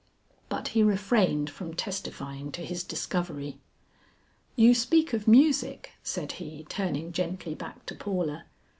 [0.49, 3.59] But he refrained from testifying to his discovery.
[4.55, 8.45] "You speak of music," said he, turning gently back to Paula.